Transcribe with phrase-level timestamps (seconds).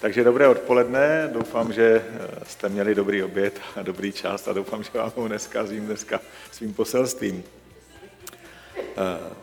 [0.00, 4.82] Takže dobré odpoledne, doufám, že eh, jste měli dobrý oběd a dobrý čas a doufám,
[4.82, 7.44] že vám ho neskazím dneska svým poselstvím.
[8.78, 9.34] Eh,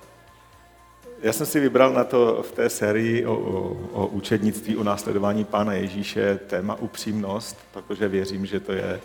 [1.21, 5.45] já jsem si vybral na to v té sérii o, o, o učednictví, o následování
[5.45, 8.99] Pána Ježíše téma upřímnost, protože věřím, že to je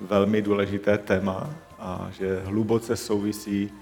[0.00, 3.72] velmi důležité téma a že hluboce souvisí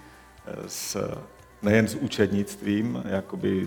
[0.47, 1.15] eh, s,
[1.63, 3.67] nejen s učednictvím, jakoby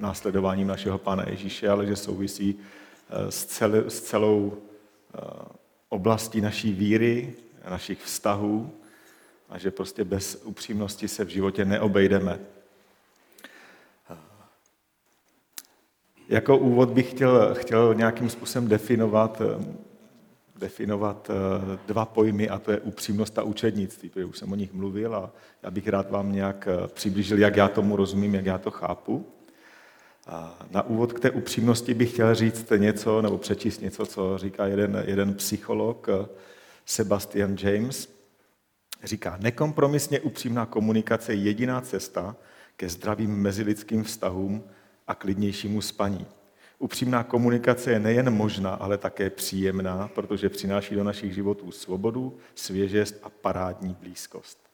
[0.00, 2.58] následováním našeho Pána Ježíše, ale že souvisí
[3.10, 5.18] eh, s, cel, s celou eh,
[5.88, 7.32] oblastí naší víry,
[7.70, 8.72] našich vztahů
[9.48, 12.38] a že prostě bez upřímnosti se v životě neobejdeme.
[14.10, 14.16] Eh,
[16.28, 19.42] jako úvod bych chtěl, chtěl nějakým způsobem definovat,
[20.58, 21.30] definovat
[21.86, 25.30] dva pojmy, a to je upřímnost a učednictví, protože už jsem o nich mluvil a
[25.62, 29.26] já bych rád vám nějak přiblížil, jak já tomu rozumím, jak já to chápu.
[30.70, 35.04] Na úvod k té upřímnosti bych chtěl říct něco, nebo přečíst něco, co říká jeden,
[35.06, 36.28] jeden psycholog, eh,
[36.86, 38.08] Sebastian James.
[39.04, 42.36] Říká, nekompromisně upřímná komunikace je jediná cesta
[42.76, 44.64] ke zdravým mezilidským vztahům
[45.08, 46.26] a klidnějšímu spaní.
[46.78, 53.14] Upřímná komunikace je nejen možná, ale také příjemná, protože přináší do našich životů svobodu, svěžest
[53.22, 54.69] a parádní blízkost.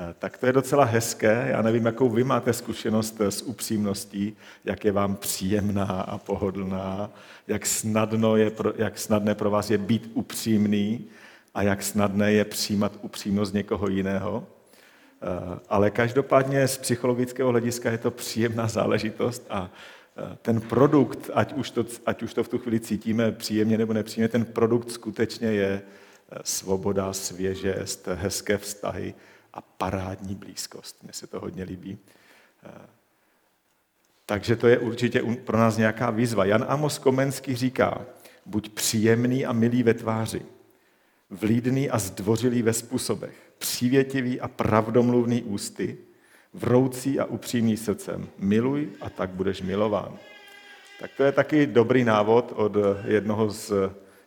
[0.00, 1.46] Eh, tak to je docela hezké.
[1.50, 7.10] Já nevím, jakou vy máte zkušenost s upřímností, jak je vám příjemná a pohodlná,
[7.46, 11.04] jak, snadno je, jak snadné pro vás je být upřímný
[11.54, 14.46] a jak snadné je přijímat upřímnost někoho jiného.
[15.22, 19.70] Eh, ale každopádně z psychologického hlediska je to příjemná záležitost a
[20.16, 23.92] eh, ten produkt, ať už, to, ať už to v tu chvíli cítíme příjemně nebo
[23.92, 25.82] nepříjemně, ten produkt skutečně je
[26.44, 29.14] svoboda, svěžest, hezké vztahy,
[29.52, 31.02] a parádní blízkost.
[31.02, 31.98] Mně se to hodně líbí.
[32.64, 32.86] Eh,
[34.26, 36.44] takže to je určitě pro nás nějaká výzva.
[36.44, 38.06] Jan Amos Komenský říká,
[38.46, 40.42] buď příjemný a milý ve tváři,
[41.30, 45.98] vlídný a zdvořilý ve způsobech, přívětivý a pravdomluvný ústy,
[46.54, 48.28] vroucí a upřímný srdcem.
[48.38, 50.18] Miluj a tak budeš milován.
[51.00, 53.72] Tak to je taky dobrý návod od jednoho z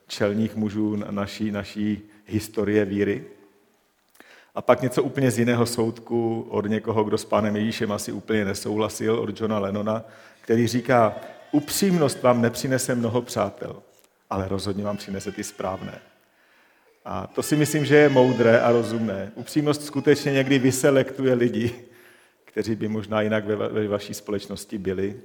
[0.07, 3.25] čelních mužů naší, naší historie víry.
[4.55, 8.45] A pak něco úplně z jiného soudku od někoho, kdo s pánem Ježíšem asi úplně
[8.45, 10.03] nesouhlasil, od Johna Lennona,
[10.41, 11.15] který říká,
[11.51, 13.83] upřímnost vám nepřinese mnoho přátel,
[14.29, 15.99] ale rozhodně vám přinese ty správné.
[17.05, 19.31] A to si myslím, že je moudré a rozumné.
[19.35, 21.85] Upřímnost skutečně někdy vyselektuje lidi,
[22.45, 25.19] kteří by možná jinak ve, ve vaší společnosti byli,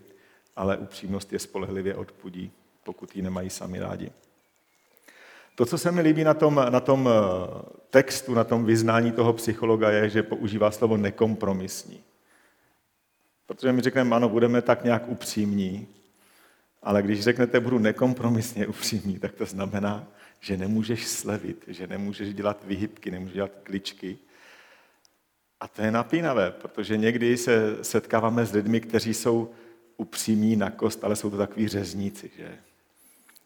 [0.57, 2.53] ale upřímnost je spolehlivě odpudí,
[2.85, 4.11] pokud ji nemají sami rádi.
[5.57, 9.33] To, co se mi líbí na tom, na tom eh, textu, na tom vyznání toho
[9.33, 12.01] psychologa, je, že používá slovo nekompromisní.
[13.47, 15.89] Protože my řekneme, ano, budeme tak nějak upřímní,
[16.83, 20.07] ale když řeknete, budu nekompromisně upřímný, tak to znamená,
[20.41, 24.19] že nemůžeš slevit, že nemůžeš dělat vyhybky, nemůžeš dělat kličky.
[25.61, 29.51] A to je napínavé, protože někdy se setkáváme s lidmi, kteří jsou
[29.97, 32.59] upřímní na kost, ale jsou to takový řezníci, že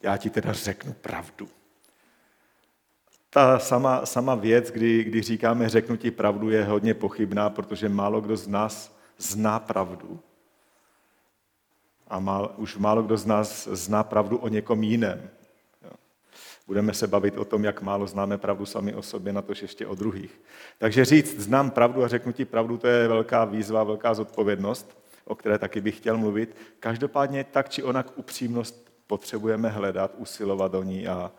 [0.03, 1.49] já ti teda řeknu pravdu
[3.31, 8.21] ta sama, sama věc, kdy, kdy říkáme řeknu ti pravdu, je hodně pochybná, protože málo
[8.21, 10.21] kdo z nás zná pravdu.
[12.09, 15.31] A málo, už málo kdo z nás zná pravdu o někom jiném.
[15.83, 15.91] Jo.
[16.67, 19.87] Budeme se bavit o tom, jak málo známe pravdu sami o sobě, na to ještě
[19.87, 20.41] o druhých.
[20.79, 25.35] Takže říct, znám pravdu a řeknu ti pravdu, to je velká výzva, velká zodpovědnost, o
[25.35, 26.57] které taky bych chtěl mluvit.
[26.81, 31.33] Každopádně tak či onak upřímnost potřebujeme hledat, usilovat o ní a,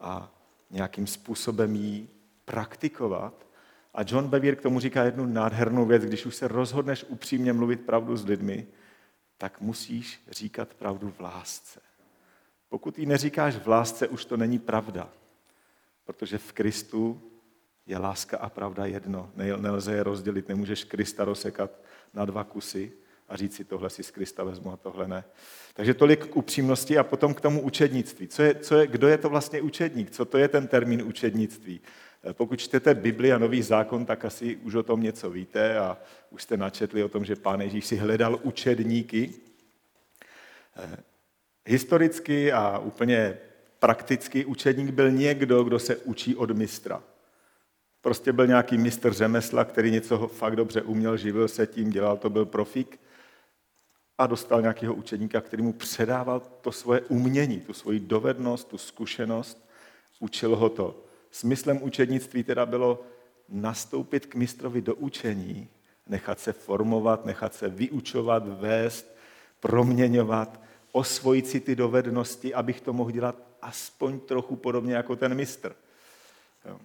[0.00, 0.30] a
[0.72, 2.08] nějakým způsobem ji
[2.44, 3.46] praktikovat.
[3.94, 7.80] A John Bevere k tomu říká jednu nádhernou věc, když už se rozhodneš upřímně mluvit
[7.80, 8.66] pravdu s lidmi,
[9.38, 11.80] tak musíš říkat pravdu v lásce.
[12.68, 15.08] Pokud ji neříkáš v lásce, už to není pravda.
[16.04, 17.22] Protože v Kristu
[17.86, 19.30] je láska a pravda jedno.
[19.36, 21.70] Nelze je rozdělit, nemůžeš Krista rozsekat
[22.14, 22.92] na dva kusy
[23.32, 25.24] a říct si, tohle si z Krista vezmu a tohle ne.
[25.74, 28.28] Takže tolik k upřímnosti a potom k tomu učednictví.
[28.28, 30.10] Co je, co je, kdo je to vlastně učedník?
[30.10, 31.80] Co to je ten termín učednictví?
[32.32, 35.98] Pokud čtete Bibli a Nový zákon, tak asi už o tom něco víte a
[36.30, 39.34] už jste načetli o tom, že Pán Ježíš si hledal učedníky.
[40.76, 40.96] Eh,
[41.66, 43.38] historicky a úplně
[43.78, 47.02] prakticky učedník byl někdo, kdo se učí od mistra.
[48.00, 52.30] Prostě byl nějaký mistr řemesla, který něco fakt dobře uměl, živil se tím, dělal to,
[52.30, 52.98] byl profík
[54.18, 59.68] a dostal nějakého učeníka, který mu předával to svoje umění, tu svoji dovednost, tu zkušenost,
[60.20, 61.04] učil ho to.
[61.30, 63.02] Smyslem učednictví teda bylo
[63.48, 65.68] nastoupit k mistrovi do učení,
[66.08, 69.16] nechat se formovat, nechat se vyučovat, vést,
[69.60, 70.60] proměňovat
[70.92, 75.76] osvojit si ty dovednosti, abych to mohl dělat aspoň trochu podobně jako ten mistr.
[76.64, 76.80] Jo.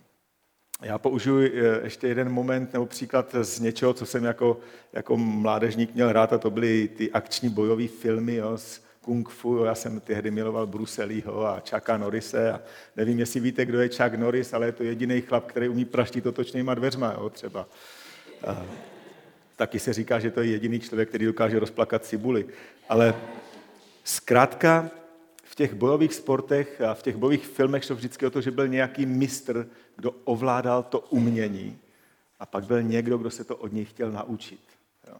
[0.82, 1.50] Já použiju eh,
[1.84, 4.60] ještě jeden moment nebo příklad z něčeho, co jsem jako,
[4.94, 9.56] jako mládežník měl rád, a to byly ty akční bojové filmy jo, z kung fu.
[9.56, 9.64] Jo.
[9.64, 12.52] Já jsem tehdy miloval Bruselího a Chucka Norrise.
[12.52, 12.62] A
[12.96, 16.26] nevím, jestli víte, kdo je Chuck Norris, ale je to jediný chlap, který umí praštit
[16.26, 17.68] otočnýma dveřma jo, třeba.
[18.48, 18.66] A
[19.56, 22.46] taky se říká, že to je jediný člověk, který dokáže rozplakat cibuli.
[22.90, 23.16] Ale
[24.04, 24.90] zkrátka
[25.58, 29.06] těch bojových sportech a v těch bojových filmech šlo vždycky o to, že byl nějaký
[29.06, 31.78] mistr, kdo ovládal to umění
[32.40, 34.60] a pak byl někdo, kdo se to od něj chtěl naučit.
[35.08, 35.18] Jo.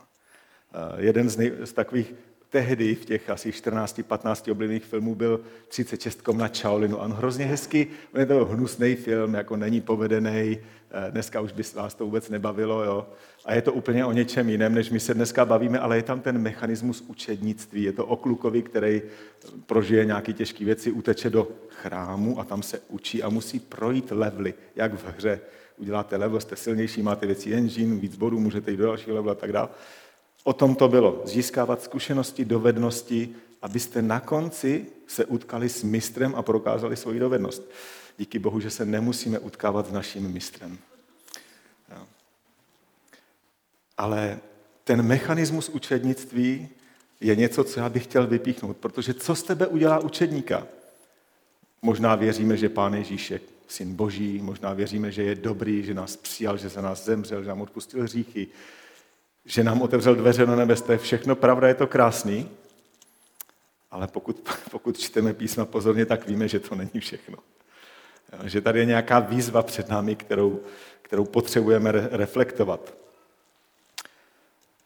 [0.98, 2.14] Jeden z, nej, z takových
[2.50, 6.98] tehdy v těch asi 14-15 oblíbených filmů byl 36 na Shaolinu.
[6.98, 10.60] On hrozně hezky, on je to hnusný film, jako není povedený,
[10.92, 13.08] eh, dneska už by vás to vůbec nebavilo, jo.
[13.46, 16.20] A je to úplně o něčem jiném, než my se dneska bavíme, ale je tam
[16.20, 17.84] ten mechanismus učednictví.
[17.84, 19.02] Je to o klukovi, který
[19.66, 24.54] prožije nějaké těžké věci, uteče do chrámu a tam se učí a musí projít levely,
[24.76, 25.40] jak v hře.
[25.78, 29.36] Uděláte level, jste silnější, máte věci engine, víc bodů, můžete jít do dalšího levelu a
[29.36, 29.70] tak dále.
[30.48, 31.22] O tom to bylo.
[31.26, 33.30] Získávat zkušenosti, dovednosti,
[33.62, 37.72] abyste na konci se utkali s mistrem a prokázali svoji dovednost.
[38.18, 40.78] Díky Bohu, že se nemusíme utkávat s naším mistrem.
[43.98, 44.40] Ale
[44.84, 46.70] ten mechanismus učednictví
[47.22, 50.68] je něco, co já bych chtěl vypíchnout, protože co z tebe udělá učedníka?
[51.82, 56.16] Možná věříme, že Pán Ježíš je syn Boží, možná věříme, že je dobrý, že nás
[56.16, 58.48] přijal, že za nás zemřel, že nám odpustil hříchy,
[59.48, 62.50] že nám otevřel dveře na nebes, to je všechno pravda, je to krásný,
[63.92, 67.38] ale pokud, pokud čteme písma pozorně, tak víme, že to není všechno.
[68.44, 70.60] Že tady je nějaká výzva před námi, kterou,
[71.02, 72.94] kterou potřebujeme re- reflektovat.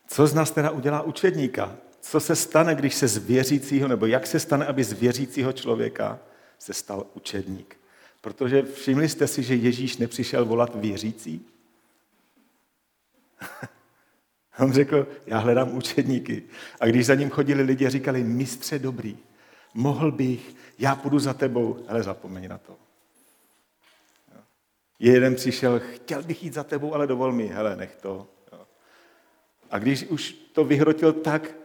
[0.07, 1.75] Co z nás teda udělá učedníka?
[2.01, 6.19] Co se stane, když se z věřícího, nebo jak se stane, aby z věřícího člověka
[6.59, 7.77] se stal učedník?
[8.21, 11.45] Protože všimli jste si, že Ježíš nepřišel volat věřící?
[14.59, 16.43] On řekl, já hledám učedníky.
[16.79, 19.17] A když za ním chodili lidi a říkali, mistře dobrý,
[19.73, 22.75] mohl bych, já půjdu za tebou, ale zapomeň na to.
[24.99, 28.27] Jeden přišel, chtěl bych jít za tebou, ale dovol mi, hele, nech to.
[29.71, 31.55] A když už to vyhrotil tak,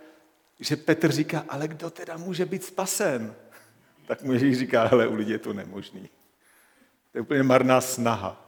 [0.61, 3.35] že Petr říká, ale kdo teda může být spasen?
[4.07, 6.09] Tak mu Ježíš říká, hele, u lidí je to nemožný.
[7.13, 8.47] To je úplně marná snaha.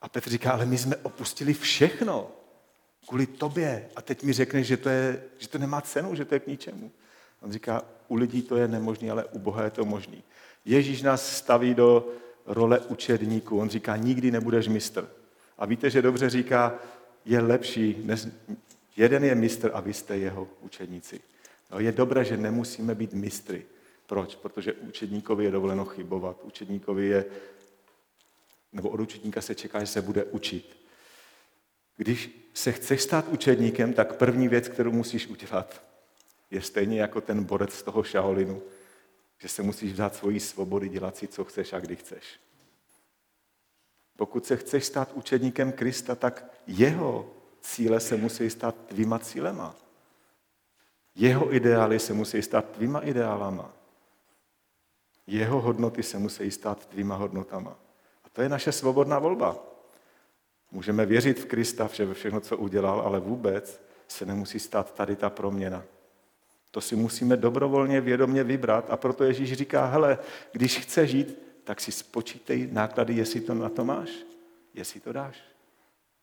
[0.00, 2.30] A Petr říká, ale my jsme opustili všechno
[3.06, 6.34] kvůli tobě a teď mi řekneš, že to, je, že to nemá cenu, že to
[6.34, 6.90] je k ničemu.
[7.42, 10.22] On říká, u lidí to je nemožné, ale u Boha je to možný.
[10.64, 12.08] Ježíš nás staví do
[12.46, 13.58] role učedníků.
[13.58, 15.08] On říká, nikdy nebudeš mistr.
[15.58, 16.74] A víte, že dobře říká,
[17.24, 18.26] je lepší, než
[18.96, 21.20] jeden je mistr a vy jste jeho učedníci.
[21.70, 23.66] No, je dobré, že nemusíme být mistry.
[24.06, 24.34] Proč?
[24.34, 26.36] Protože učedníkovi je dovoleno chybovat.
[26.42, 27.24] Učedníkovi je,
[28.72, 30.85] nebo od učedníka se čeká, že se bude učit.
[31.96, 35.82] Když se chceš stát učedníkem, tak první věc, kterou musíš udělat,
[36.50, 38.62] je stejně jako ten borec z toho Shaolinu,
[39.38, 42.40] že se musíš dát svoji svobody, dělat si, co chceš a kdy chceš.
[44.16, 49.76] Pokud se chceš stát učedníkem Krista, tak jeho cíle se musí stát tvýma cílema.
[51.14, 53.72] Jeho ideály se musí stát tvýma ideálama.
[55.26, 57.78] Jeho hodnoty se musí stát tvýma hodnotama.
[58.24, 59.75] A to je naše svobodná volba.
[60.76, 65.30] Můžeme věřit v Krista, ve všechno, co udělal, ale vůbec se nemusí stát tady ta
[65.30, 65.84] proměna.
[66.70, 70.18] To si musíme dobrovolně, vědomě vybrat a proto Ježíš říká, hele,
[70.52, 74.10] když chceš žít, tak si spočítej náklady, jestli to na to máš,
[74.74, 75.36] jestli to dáš.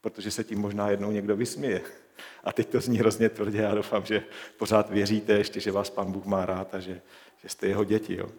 [0.01, 1.81] Protože se tím možná jednou někdo vysměje.
[2.43, 4.24] A teď to zní hrozně tvrdě, já doufám, že
[4.57, 7.01] pořád věříte ještě, že vás Pan Bůh má rád a že,
[7.41, 8.15] že jste jeho děti.
[8.15, 8.29] Jo?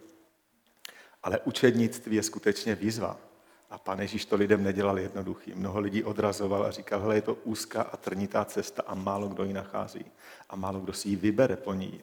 [1.23, 3.34] Ale učednictví je skutečně výzva.
[3.69, 5.53] A pan Ježíš to lidem nedělal jednoduchý.
[5.55, 9.43] Mnoho lidí odrazoval a říkal, hele, je to úzká a trnitá cesta a málo kdo
[9.43, 10.05] ji nachází.
[10.49, 12.01] A málo kdo si ji vybere po ní.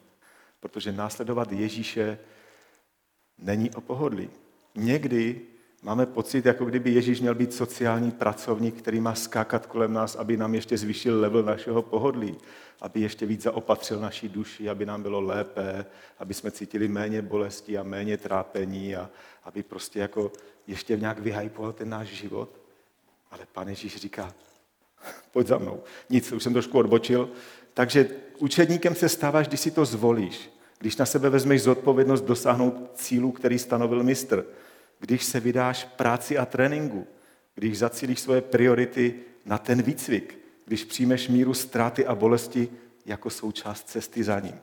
[0.59, 2.19] Protože následovat Ježíše
[3.37, 4.29] není o pohodlí.
[4.75, 5.41] Někdy
[5.83, 10.37] máme pocit, jako kdyby Ježíš měl být sociální pracovník, který má skákat kolem nás, aby
[10.37, 12.37] nám ještě zvýšil level našeho pohodlí,
[12.81, 15.85] aby ještě víc zaopatřil naší duši, aby nám bylo lépe,
[16.19, 19.09] aby jsme cítili méně bolesti a méně trápení a
[19.43, 20.31] aby prostě jako
[20.67, 22.49] ještě nějak vyhypoval ten náš život.
[23.31, 24.33] Ale pan Ježíš říká,
[25.31, 25.83] pojď za mnou.
[26.09, 27.29] Nic, už jsem trošku odbočil.
[27.73, 30.49] Takže učedníkem se stáváš, když si to zvolíš.
[30.79, 34.45] Když na sebe vezmeš zodpovědnost dosáhnout cílu, který stanovil mistr.
[35.03, 37.07] Když se vydáš práci a tréninku.
[37.55, 40.39] Když zacílíš svoje priority na ten výcvik.
[40.65, 42.69] Když přijmeš míru ztráty a bolesti
[43.05, 44.59] jako součást cesty za ním.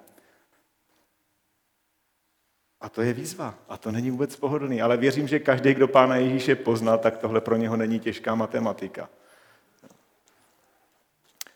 [2.81, 3.59] A to je výzva.
[3.69, 4.83] A to není vůbec pohodlný.
[4.83, 9.09] Ale věřím, že každý, kdo Pána Ježíše pozná, tak tohle pro něho není těžká matematika.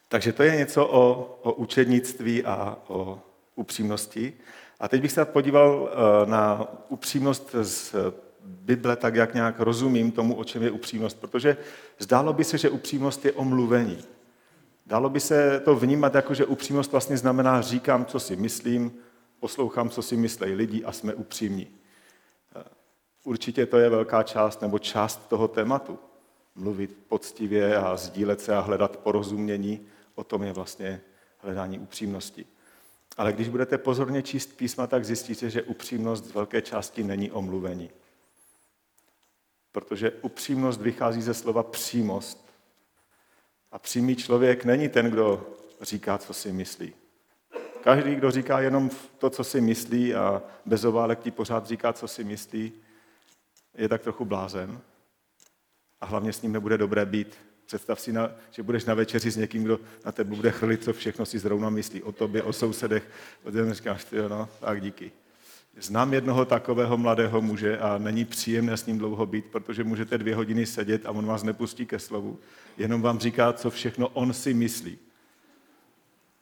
[0.09, 3.21] Takže to je něco o, o učednictví a o
[3.55, 4.33] upřímnosti.
[4.81, 7.95] A teď bych se podíval eh, na upřímnost z
[8.45, 11.57] Bible, tak jak nějak rozumím tomu, o čem je upřímnost, protože
[11.99, 13.99] zdálo by se, že upřímnost je omluvení.
[14.87, 18.93] Dalo by se to vnímat jako, že upřímnost vlastně znamená říkám, co si myslím,
[19.41, 21.69] poslouchám, co si myslejí lidi a jsme upřímní.
[22.57, 22.65] Eh,
[23.25, 25.99] určitě to je velká část nebo část toho tématu.
[26.55, 31.01] Mluvit poctivě a sdílet se a hledat porozumění, o tom je vlastně
[31.39, 32.47] hledání upřímnosti.
[33.17, 37.91] Ale když budete pozorně číst písma, tak zjistíte, že upřímnost z velké části není omluvení.
[39.75, 42.47] Protože upřímnost vychází ze slova přímost.
[43.73, 45.47] A přímý člověk není ten, kdo
[45.81, 46.95] říká, co si myslí.
[47.83, 52.09] Každý, kdo říká jenom to, co si myslí a bez oválek ti pořád říká, co
[52.09, 52.73] si myslí,
[53.75, 54.81] je tak trochu blázen.
[56.01, 57.39] A hlavně s ním nebude dobré být.
[57.67, 60.93] Představ si, na, že budeš na večeři s někým, kdo na tebe bude chrlit, co
[60.93, 63.11] všechno si zrovna myslí o tobě, o sousedech.
[63.43, 65.13] Potom říkáš, ty no, tak díky.
[65.77, 70.35] Znám jednoho takového mladého muže a není příjemné s ním dlouho být, protože můžete dvě
[70.35, 72.39] hodiny sedět a on vás nepustí ke slovu.
[72.79, 74.99] Jenom vám říká, co všechno on si myslí.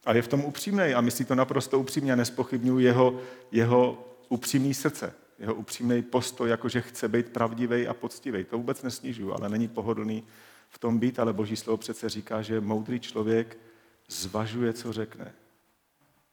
[0.05, 3.21] A je v tom upřímný a myslí to naprosto upřímně a nespochybnuju jeho,
[3.53, 8.45] jeho upřímný srdce, jeho upřímný postoj, jakože chce být pravdivý a poctivý.
[8.45, 10.25] To vůbec nesnižuju, ale není pohodlný
[10.69, 13.59] v tom být, ale Boží slovo přece říká, že moudrý člověk
[14.09, 15.33] zvažuje, co řekne.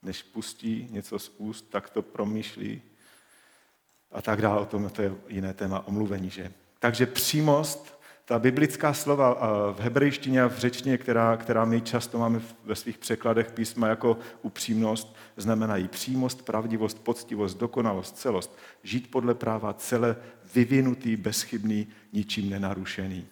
[0.04, 2.82] Než pustí něco z úst, tak to promýšlí
[4.12, 4.60] a tak dále.
[4.60, 6.52] O tom to je jiné téma omluvení, že?
[6.80, 9.38] Takže přímost, ta biblická slova
[9.72, 14.18] v hebrejštině a v řečtině, která, která my často máme ve svých překladech písma jako
[14.42, 18.58] upřímnost, znamenají přímost, pravdivost, poctivost, dokonalost, celost.
[18.84, 20.16] Žít podle práva celé
[20.54, 23.28] vyvinutý, bezchybný, ničím nenarušený.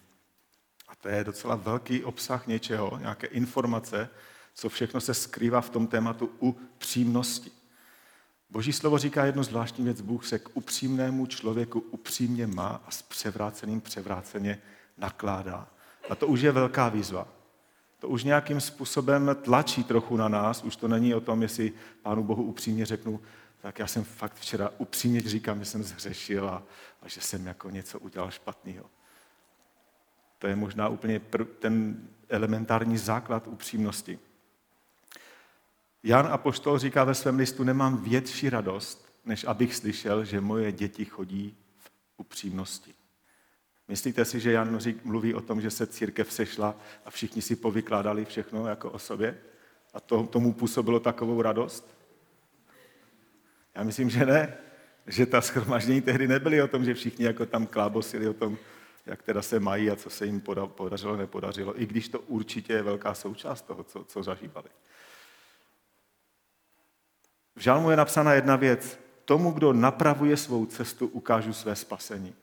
[0.87, 4.09] A to je docela velký obsah něčeho, nějaké informace,
[4.53, 7.51] co všechno se skrývá v tom tématu upřímnosti.
[8.49, 10.01] Boží slovo říká jednu zvláštní věc.
[10.01, 14.61] Bůh se k upřímnému člověku upřímně má a s převráceným převráceně
[14.97, 15.67] nakládá.
[16.09, 17.27] A to už je velká výzva.
[17.99, 20.63] To už nějakým způsobem tlačí trochu na nás.
[20.63, 23.21] Už to není o tom, jestli Pánu Bohu upřímně řeknu,
[23.61, 26.63] tak já jsem fakt včera upřímně říkám, že jsem zhřešil a,
[27.01, 28.85] a že jsem jako něco udělal špatného.
[30.39, 31.21] To je možná úplně
[31.59, 34.19] ten elementární základ upřímnosti.
[36.07, 41.05] Jan Apoštol říká ve svém listu, nemám větší radost, než abych slyšel, že moje děti
[41.05, 42.93] chodí v upřímnosti.
[43.87, 48.25] Myslíte si, že Jan mluví o tom, že se církev sešla a všichni si povykládali
[48.25, 49.37] všechno jako o sobě?
[49.93, 51.97] A to, tomu působilo takovou radost?
[53.75, 54.57] Já myslím, že ne.
[55.07, 58.57] Že ta schromaždění tehdy nebyly o tom, že všichni jako tam klábosili o tom,
[59.05, 62.83] jak teda se mají a co se jim podařilo, nepodařilo, i když to určitě je
[62.83, 64.69] velká součást toho, co, co zažívali.
[67.57, 68.99] V žalmu je napsána jedna věc.
[69.25, 72.33] Tomu, kdo napravuje svou cestu, ukážu své spasení.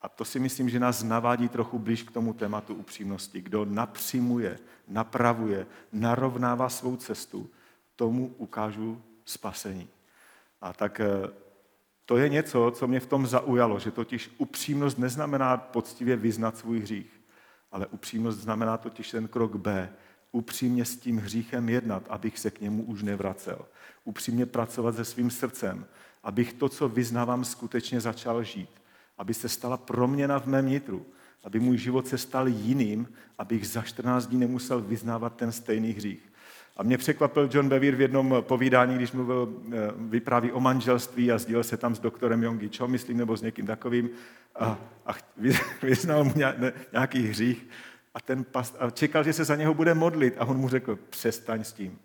[0.00, 3.40] A to si myslím, že nás navádí trochu blíž k tomu tématu upřímnosti.
[3.40, 7.50] Kdo napřímuje, napravuje, narovnává svou cestu,
[7.96, 9.88] tomu ukážu spasení.
[10.60, 11.30] A tak eh,
[12.06, 16.80] to je něco, co mě v tom zaujalo, že totiž upřímnost neznamená poctivě vyznat svůj
[16.80, 17.20] hřích,
[17.70, 19.92] ale upřímnost znamená totiž ten krok B,
[20.32, 23.58] upřímně s tím hříchem jednat, abych se k němu už nevracel.
[24.04, 25.86] Upřímně pracovat se svým srdcem,
[26.22, 28.70] abych to, co vyznávám, skutečně začal žít.
[29.18, 31.06] Aby se stala proměna v mém nitru,
[31.44, 33.08] aby můj život se stal jiným,
[33.38, 36.32] abych za 14 dní nemusel vyznávat ten stejný hřích.
[36.76, 41.38] A mě překvapil John Bevere v jednom povídání, když mluvil, eh, vypráví o manželství a
[41.38, 44.10] sdílel se tam s doktorem Jongi Cho, myslím, nebo s někým takovým
[44.54, 45.12] a, a
[45.82, 46.34] vyznal mu
[46.92, 47.66] nějaký hřích
[48.14, 50.96] a, ten past, a čekal, že se za něho bude modlit a on mu řekl,
[50.96, 51.98] přestaň s tím.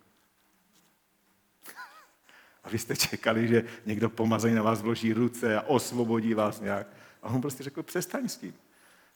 [2.63, 6.87] A vy jste čekali, že někdo pomazaný na vás vloží ruce a osvobodí vás nějak.
[7.21, 8.53] A on prostě řekl, přestaň s tím.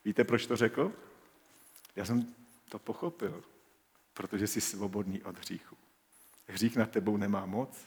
[0.05, 0.91] Víte, proč to řekl?
[1.95, 2.27] Já jsem
[2.69, 3.43] to pochopil.
[4.13, 5.77] Protože jsi svobodný od hříchu.
[6.47, 7.85] Hřích nad tebou nemá moc.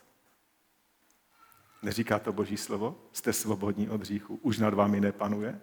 [1.82, 3.00] Neříká to Boží slovo?
[3.12, 4.38] Jste svobodní od hříchu.
[4.42, 5.60] Už nad vámi nepanuje?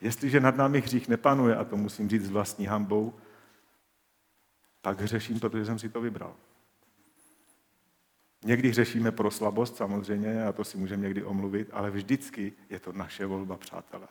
[0.00, 3.14] Jestliže nad námi hřích nepanuje, a to musím říct s vlastní hambou,
[4.80, 6.34] tak hřeším, protože jsem si to vybral.
[8.44, 12.92] Někdy hřešíme pro slabost samozřejmě, a to si můžeme někdy omluvit, ale vždycky je to
[12.92, 14.08] naše volba, přátelé.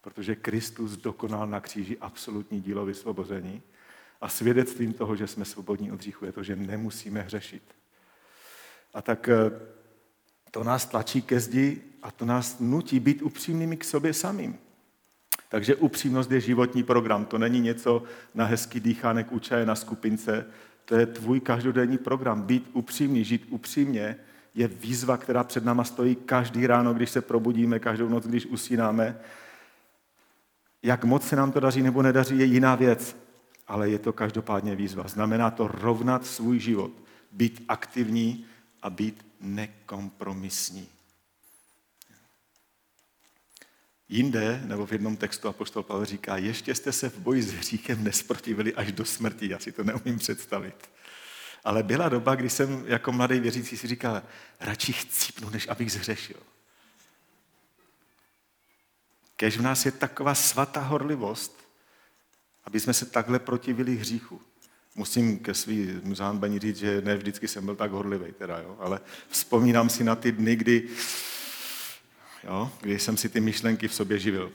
[0.00, 3.62] Protože Kristus dokonal na kříži absolutní dílo vysvobození
[4.20, 7.62] a svědectvím toho, že jsme svobodní od hříchu, je to, že nemusíme hřešit.
[8.94, 9.50] A tak eh,
[10.50, 14.58] to nás tlačí ke zdi a to nás nutí být upřímnými k sobě samým.
[15.48, 17.24] Takže upřímnost je životní program.
[17.24, 18.02] To není něco
[18.34, 20.46] na hezký dýchánek u čaje na skupince.
[20.84, 22.42] To je tvůj každodenní program.
[22.42, 24.16] Být upřímný, žít upřímně
[24.54, 29.18] je výzva, která před náma stojí každý ráno, když se probudíme, každou noc, když usínáme.
[30.82, 33.16] Jak moc se nám to daří nebo nedaří, je jiná věc,
[33.68, 35.08] ale je to každopádně výzva.
[35.08, 36.90] Znamená to rovnat svůj život,
[37.32, 38.44] být aktivní
[38.82, 40.88] a být nekompromisní.
[44.08, 48.04] Jinde, nebo v jednom textu apoštol Pavel říká, ještě jste se v boji s hříchem
[48.04, 49.48] nesprotivili až do smrti.
[49.48, 50.90] Já si to neumím představit.
[51.64, 54.22] Ale byla doba, kdy jsem jako mladý věřící si říkal,
[54.60, 56.36] radši chcípnu, než abych zhřešil.
[59.36, 61.66] Kež v nás je taková svatá horlivost,
[62.64, 64.40] aby jsme se takhle protivili hříchu.
[64.94, 68.76] Musím ke svý zánbení říct, že ne vždycky jsem byl tak horlivý, teda, jo?
[68.80, 70.88] ale vzpomínám si na ty dny, kdy,
[72.46, 74.52] jo, kdy jsem si ty myšlenky v sobě živil.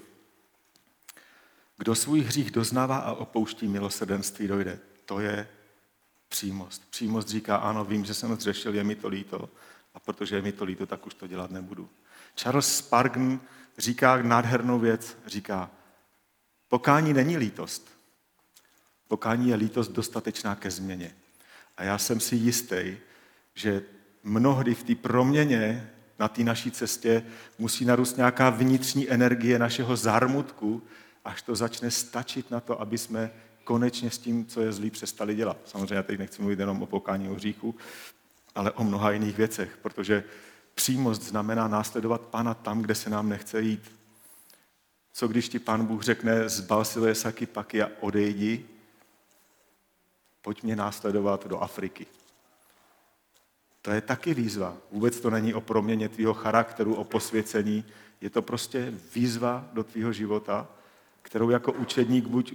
[1.77, 4.79] Kdo svůj hřích doznává a opouští milosrdenství, dojde.
[5.05, 5.48] To je
[6.29, 6.89] přímost.
[6.89, 9.50] Přímost říká, ano, vím, že jsem zřešil, je mi to líto,
[9.93, 11.89] a protože je mi to líto, tak už to dělat nebudu.
[12.36, 13.39] Charles Spargan
[13.77, 15.71] říká nádhernou věc, říká,
[16.67, 17.91] pokání není lítost.
[19.07, 21.15] Pokání je lítost dostatečná ke změně.
[21.77, 22.98] A já jsem si jistý,
[23.55, 23.83] že
[24.24, 25.91] mnohdy v té proměně
[26.22, 27.24] na té naší cestě
[27.60, 30.84] musí narůst nějaká vnitřní energie našeho zármutku,
[31.25, 33.32] až to začne stačit na to, aby jsme
[33.63, 35.58] konečně s tím, co je zlý, přestali dělat.
[35.66, 37.75] Samozřejmě teď nechci mluvit jenom o pokání o hříchu,
[38.56, 40.24] ale o mnoha jiných věcech, protože
[40.75, 43.92] přímost znamená následovat Pána tam, kde se nám nechce jít.
[45.13, 48.66] Co když ti Pán Bůh řekne, zbal si saky paky a odejdi,
[50.42, 52.06] pojď mě následovat do Afriky.
[53.82, 54.78] To je taky výzva.
[54.92, 57.86] Vůbec to není o proměně tvýho charakteru, o posvěcení.
[58.22, 60.67] Je to prostě výzva do tvýho života,
[61.22, 62.54] kterou jako učedník buď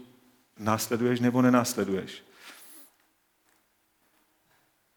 [0.59, 2.23] následuješ nebo nenásleduješ.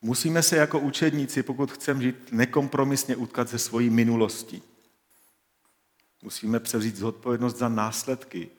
[0.02, 4.62] Musíme se jako učedníci, pokud chceme žít, nekompromisně utkat ze svojí minulosti.
[6.22, 8.50] Musíme převzít zodpovědnost za následky.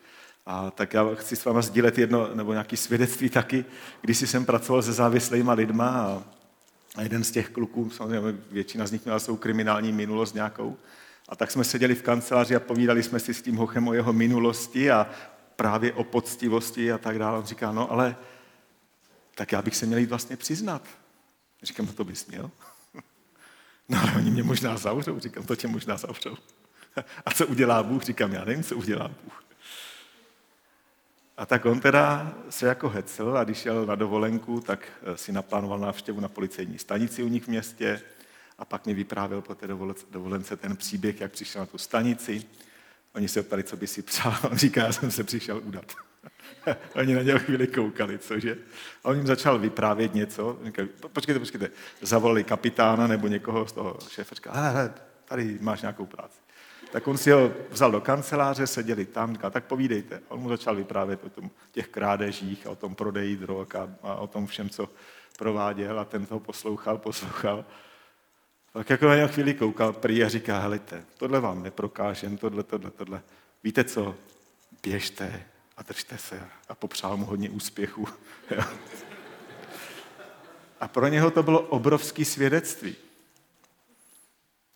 [0.47, 3.65] A tak já chci s váma sdílet jedno, nebo nějaké svědectví taky,
[4.01, 6.25] když jsem pracoval se závislými lidma a,
[6.97, 10.77] a jeden z těch kluků, samozřejmě většina z nich měla svou kriminální minulost nějakou,
[11.29, 14.13] a tak jsme seděli v kanceláři a povídali jsme si s tím hochem o jeho
[14.13, 15.11] minulosti a
[15.57, 17.39] právě o poctivosti a tak dále.
[17.39, 18.17] On říká, no ale
[19.35, 20.83] tak já bych se měl jít vlastně přiznat.
[21.63, 22.51] Říkám, no to bys měl.
[23.89, 25.21] No ale oni mě možná zavřou.
[25.21, 26.37] Říkám, to tě možná zavřou.
[27.27, 28.03] A co udělá Bůh?
[28.03, 29.45] Říkám, já nevím, co udělá Bůh.
[31.41, 35.33] A tak on teda se jako hecel a když šel na dovolenku, tak eh, si
[35.33, 38.01] naplánoval návštěvu na policejní stanici u nich v městě
[38.59, 39.67] a pak mi vyprávěl po té
[40.11, 42.43] dovolence ten příběh, jak přišel na tu stanici
[43.15, 44.37] Oni se ptali, co by si přál.
[44.51, 45.93] On říká, já jsem se přišel udat.
[46.95, 48.57] Oni na něho chvíli koukali, cože?
[49.05, 50.59] A on jim začal vyprávět něco.
[50.65, 51.71] Říkali, počkejte, počkejte.
[52.03, 54.35] Zavolali kapitána nebo někoho z toho šéfa.
[54.35, 56.40] Říkal, hele, tady máš nějakou práci.
[56.93, 60.17] Tak on si ho vzal do kanceláře, seděli tam, říkal, tak povídejte.
[60.17, 64.15] A on mu začal vyprávět o tom, těch krádežích o tom prodeji drog a, a
[64.15, 64.89] o tom všem, co
[65.39, 67.65] prováděl a ten toho poslouchal, poslouchal.
[68.73, 73.23] Tak jako na chvíli koukal prý a říká, helejte, tohle vám neprokážem, tohle, tohle, tohle.
[73.65, 74.15] Víte co,
[74.83, 75.43] běžte
[75.77, 76.41] a držte se.
[76.69, 78.09] A popřál mu hodně úspěchu.
[80.81, 82.97] a pro něho to bylo obrovské svědectví.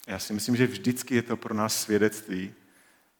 [0.06, 2.54] Já si myslím, že vždycky je to pro nás svědectví,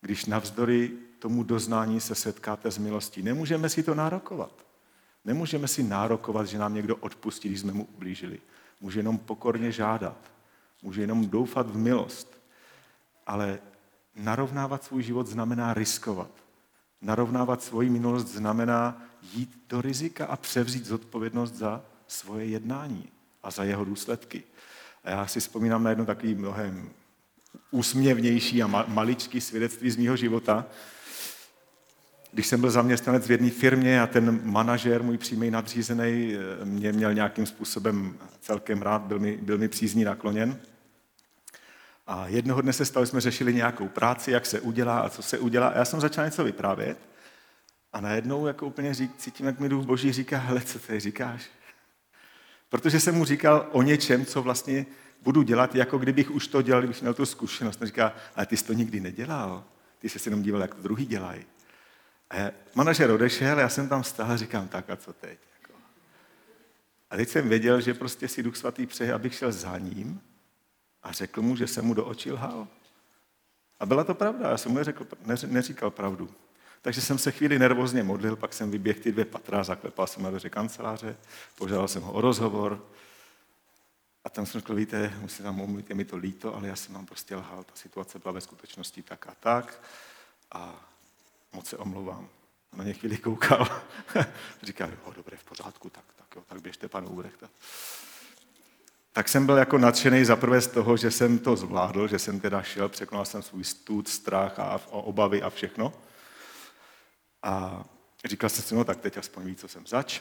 [0.01, 3.23] když navzdory tomu doznání se setkáte s milostí.
[3.23, 4.67] Nemůžeme si to nárokovat.
[5.25, 8.41] Nemůžeme si nárokovat, že nám někdo odpustí, když jsme mu ublížili.
[8.81, 10.17] Může jenom pokorně žádat.
[10.83, 12.41] Může jenom doufat v milost.
[13.27, 13.59] Ale
[14.17, 16.31] narovnávat svůj život znamená riskovat.
[17.03, 23.09] Narovnávat svoji minulost znamená jít do rizika a převzít zodpovědnost za svoje jednání
[23.43, 24.45] a za jeho důsledky.
[25.05, 26.91] A já si vzpomínám na jedno takový mnohem
[27.71, 30.67] úsměvnější a maličký svědectví z mého života,
[32.33, 37.15] když jsem byl zaměstnanec v jedné firmě a ten manažer, můj přímý nadřízený, mě měl
[37.15, 40.61] nějakým způsobem celkem rád, byl mi, byl mi přízní nakloněn.
[42.07, 45.39] A jednoho dne se stalo, jsme řešili nějakou práci, jak se udělá a co se
[45.39, 45.69] udělá.
[45.69, 46.99] A já jsem začal něco vyprávět
[47.93, 51.43] a najednou jako úplně řík, cítím, jak mi duch boží říká, hele, co ty říkáš?
[52.75, 54.87] Protože jsem mu říkal o něčem, co vlastně
[55.23, 57.83] budu dělat, jako kdybych už to dělal, kdybych měl tu zkušenost.
[57.83, 59.65] A říká, ale ty jsi to nikdy nedělal.
[59.99, 61.45] Ty jsi se jenom díval, jak to druhý dělají.
[62.31, 65.39] A manažer odešel, já jsem tam stál a říkám, tak a co teď?
[65.61, 65.79] Jako.
[67.11, 70.21] A teď jsem věděl, že prostě si Duch Svatý přeje, abych šel za ním
[71.03, 72.69] a řekl mu, že jsem mu do očí lhal.
[73.81, 75.07] A byla to pravda, já jsem mu neřekl,
[75.47, 76.31] neříkal pravdu.
[76.85, 80.31] Takže jsem se chvíli nervózně modlil, pak jsem vyběhl ty dvě patra, zaklepal jsem na
[80.31, 81.17] dveře kanceláře,
[81.55, 82.85] požádal jsem ho o rozhovor.
[84.25, 86.95] A tam jsem řekl, víte, musím vám omluvit, je mi to líto, ale já jsem
[86.95, 89.83] vám prostě lhal, ta situace byla ve skutečnosti tak a tak.
[90.53, 90.91] A
[91.53, 92.29] moc se omlouvám.
[92.77, 93.83] Na ně chvíli koukal.
[94.63, 97.49] Říkal, jo, dobré, v pořádku, tak, tak jo, tak běžte, pan Ubrechta.
[99.13, 102.63] Tak jsem byl jako nadšený zaprvé z toho, že jsem to zvládl, že jsem teda
[102.63, 105.93] šel, překonal jsem svůj stud, strach a obavy a všechno.
[107.45, 107.85] A
[108.25, 110.21] říkal jsem si, no tak teď aspoň ví, co jsem zač.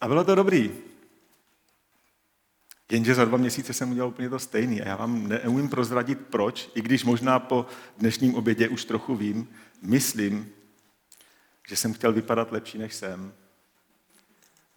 [0.00, 0.72] A bylo to dobrý.
[2.90, 6.70] Jenže za dva měsíce jsem udělal úplně to stejný a já vám neumím prozradit proč,
[6.74, 7.66] i když možná po
[7.98, 9.48] dnešním obědě už trochu vím,
[9.82, 10.52] myslím,
[11.68, 13.32] že jsem chtěl vypadat lepší, než jsem.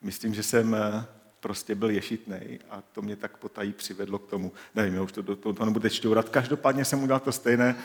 [0.02, 1.06] Myslím, že jsem eh,
[1.40, 4.52] prostě byl ješitnej a to mě tak potají přivedlo k tomu.
[4.76, 6.30] Nevím, já už to, to, to, to nebude čtourat.
[6.30, 7.76] Každopádně jsem udělal to stejné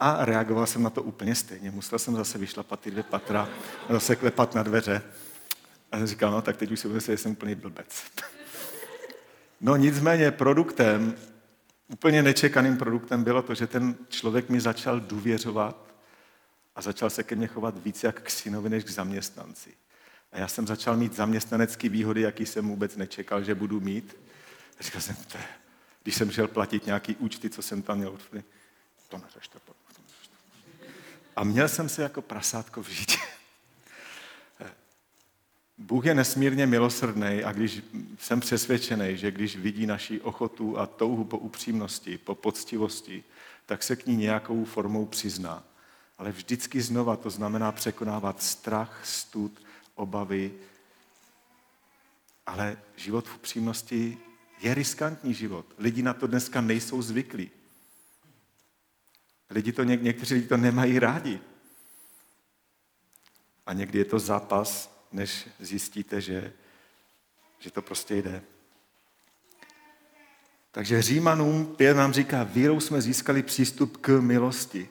[0.00, 1.70] a reagoval jsem na to úplně stejně.
[1.70, 3.48] Musel jsem zase vyšlapat ty dvě patra,
[3.90, 5.02] zase klepat na dveře.
[5.92, 8.02] A jsem říkal, no tak teď už si myslím, že jsem úplný blbec.
[9.60, 11.16] No nicméně produktem,
[11.88, 15.94] úplně nečekaným produktem bylo to, že ten člověk mi začal důvěřovat
[16.76, 19.70] a začal se ke mně chovat víc jak k synovi než k zaměstnanci.
[20.32, 24.16] A já jsem začal mít zaměstnanecké výhody, jaký jsem vůbec nečekal, že budu mít.
[24.80, 25.38] A říkal jsem, to
[26.02, 28.18] když jsem šel platit nějaký účty, co jsem tam měl,
[29.08, 29.58] to neřešte.
[31.38, 33.18] A měl jsem se jako prasátko v životě.
[35.78, 37.82] Bůh je nesmírně milosrdný a když
[38.18, 43.24] jsem přesvědčený, že když vidí naši ochotu a touhu po upřímnosti, po poctivosti,
[43.66, 45.64] tak se k ní nějakou formou přizná.
[46.18, 49.62] Ale vždycky znova to znamená překonávat strach, stud,
[49.94, 50.52] obavy.
[52.46, 54.18] Ale život v upřímnosti
[54.60, 55.66] je riskantní život.
[55.78, 57.50] Lidi na to dneska nejsou zvyklí.
[59.50, 61.40] Lidi to, něk- někteří lidi to nemají rádi.
[63.66, 66.52] A někdy je to zápas než zjistíte, že,
[67.58, 68.42] že to prostě jde.
[70.72, 74.88] Takže Římanům 5 nám říká, vírou jsme získali přístup k milosti.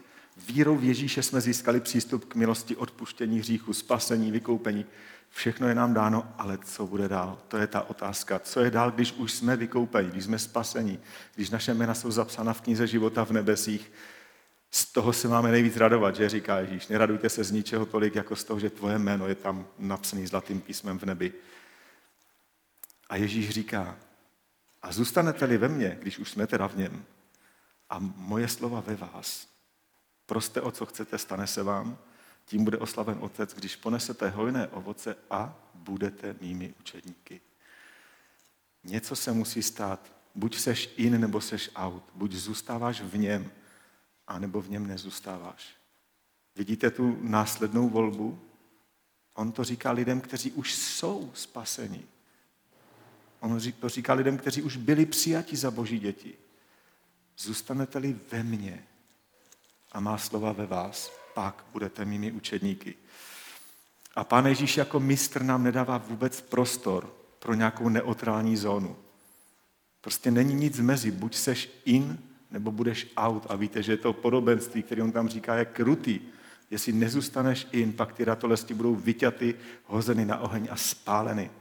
[0.48, 4.86] Vírou v Ježíše jsme získali přístup k milosti, odpuštění hříchu, spasení, vykoupení.
[5.30, 7.40] Všechno je nám dáno, ale co bude dál?
[7.48, 8.40] To je ta otázka.
[8.40, 11.00] Co je dál, když už jsme vykoupeni, když jsme spasení,
[11.36, 13.92] když naše jména jsou zapsána v knize života v nebesích,
[14.72, 16.88] z toho se máme nejvíc radovat, že říká Ježíš.
[16.88, 20.62] Neradujte se z ničeho tolik, jako z toho, že tvoje jméno je tam napsaný zlatým
[20.62, 21.34] písmem v nebi.
[23.10, 23.98] A Ježíš říká,
[24.82, 27.06] a zůstanete-li ve mně, když už jsme teda v něm,
[27.90, 29.48] a moje slova ve vás,
[30.26, 31.98] proste o co chcete, stane se vám,
[32.46, 37.42] tím bude oslaven Otec, když ponesete hojné ovoce a budete mými učedníky.
[38.84, 40.12] Něco se musí stát.
[40.36, 42.04] Buď seš in, nebo seš out.
[42.14, 43.52] Buď zůstáváš v něm,
[44.28, 45.76] anebo v něm nezůstáváš.
[46.56, 48.40] Vidíte tu následnou volbu?
[49.34, 52.04] On to říká lidem, kteří už jsou spaseni.
[53.40, 56.38] On to říká lidem, kteří už byli přijati za boží děti.
[57.38, 58.88] Zůstanete-li ve mně
[59.92, 62.96] a má slova ve vás, pak budete mými učedníky.
[64.16, 68.98] A Pán Ježíš jako mistr nám nedává vůbec prostor pro nějakou neutrální zónu.
[70.02, 71.12] Prostě není nic mezi.
[71.12, 72.20] Buď seš in,
[72.52, 73.46] nebo budeš out.
[73.50, 76.20] A víte, že to podobenství, které on tam říká, je krutý.
[76.72, 79.56] Jestli nezůstaneš in, pak ty ratolesti budou vyťaty,
[79.86, 81.52] hozeny na oheň a spáleny.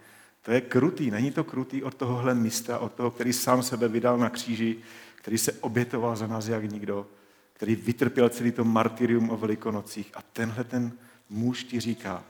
[0.42, 4.18] To je krutý, není to krutý od tohohle místa, od toho, který sám sebe vydal
[4.18, 4.76] na kříži,
[5.14, 7.06] který se obětoval za nás jak nikdo,
[7.52, 10.10] který vytrpěl celý to martyrium o velikonocích.
[10.14, 10.92] A tenhle ten
[11.28, 12.24] muž ti říká,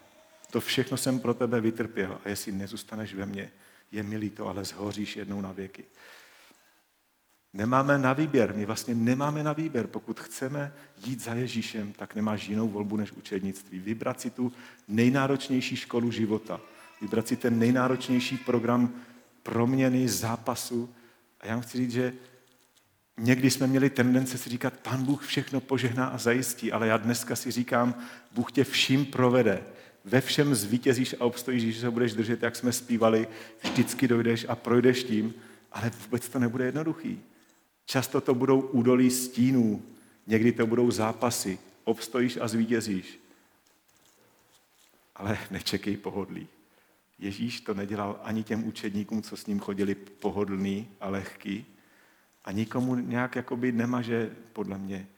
[0.50, 3.50] to všechno jsem pro tebe vytrpěl a jestli nezůstaneš ve mně,
[3.92, 5.84] je milý to, ale zhoříš jednou na věky.
[7.56, 9.86] Nemáme na výběr, my vlastně nemáme na výběr.
[9.86, 10.72] Pokud chceme
[11.06, 13.78] jít za Ježíšem, tak nemáš jinou volbu než učednictví.
[13.78, 14.52] Vybrat si tu
[14.88, 16.60] nejnáročnější školu života.
[17.00, 18.94] Vybrat si ten nejnáročnější program
[19.42, 20.94] proměny, zápasu.
[21.40, 22.12] A já vám chci říct, že
[23.18, 27.36] někdy jsme měli tendence si říkat, pan Bůh všechno požehná a zajistí, ale já dneska
[27.36, 27.94] si říkám,
[28.32, 29.62] Bůh tě vším provede.
[30.04, 33.28] Ve všem zvítězíš a obstojíš, že se budeš držet, jak jsme zpívali,
[33.62, 35.34] vždycky dojdeš a projdeš tím,
[35.72, 37.22] ale vůbec to nebude jednoduchý.
[37.86, 39.82] Často to budou údolí stínů,
[40.26, 41.58] někdy to budou zápasy.
[41.84, 43.20] Obstojíš a zvítězíš.
[45.16, 46.48] Ale nečekej pohodlí.
[47.18, 51.66] Ježíš to nedělal ani těm učedníkům, co s ním chodili pohodlný a lehký.
[52.44, 55.08] A nikomu nějak jakoby nemaže, podle mě,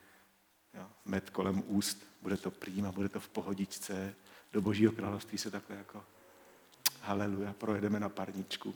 [0.75, 2.07] jo, med kolem úst.
[2.23, 4.15] Bude to prýma, bude to v pohodičce.
[4.53, 6.05] Do božího království se takhle jako
[7.01, 8.75] haleluja, projedeme na parničku.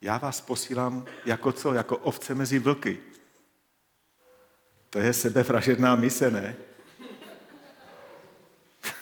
[0.00, 1.74] Já vás posílám jako co?
[1.74, 2.98] Jako ovce mezi vlky.
[4.90, 6.56] To je sebevražedná mise, ne?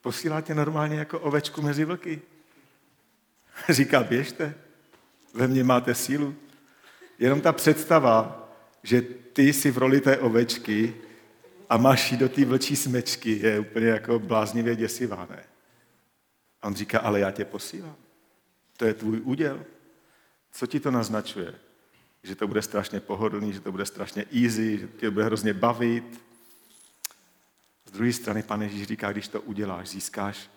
[0.00, 2.22] Posílá tě normálně jako ovečku mezi vlky.
[3.68, 4.54] Říká, běžte,
[5.34, 6.34] ve mně máte sílu.
[7.18, 8.48] Jenom ta představa,
[8.82, 10.94] že ty jsi v roli té ovečky
[11.68, 15.44] a máš do té vlčí smečky, je úplně jako bláznivě děsivá, ne?
[16.62, 18.01] A on říká, ale já tě posílám.
[18.76, 19.64] To je tvůj úděl.
[20.52, 21.54] Co ti to naznačuje?
[22.22, 26.20] Že to bude strašně pohodlný, že to bude strašně easy, že tě bude hrozně bavit.
[27.86, 30.50] Z druhé strany pane Ježíš říká, když to uděláš, získáš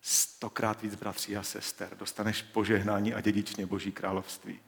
[0.00, 4.60] stokrát víc bratří a sester, dostaneš požehnání a dědičně Boží království.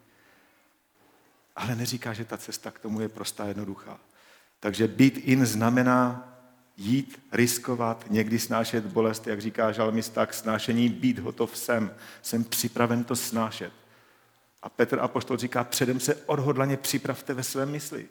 [1.57, 4.01] Ale neříká, že ta cesta k tomu je prostá jednoduchá.
[4.61, 6.36] Takže být in znamená
[6.77, 11.91] jít, riskovat, někdy snášet bolest, jak říká žalmista, k snášení být hotov jsem.
[12.23, 13.73] Jsem připraven to snášet.
[14.63, 18.07] A Petr Apoštol říká, předem se odhodlaně připravte ve své mysli.